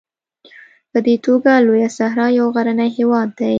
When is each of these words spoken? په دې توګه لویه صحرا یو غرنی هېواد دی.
په 0.91 0.99
دې 1.05 1.15
توګه 1.25 1.51
لویه 1.67 1.89
صحرا 1.97 2.27
یو 2.39 2.47
غرنی 2.55 2.89
هېواد 2.97 3.29
دی. 3.39 3.49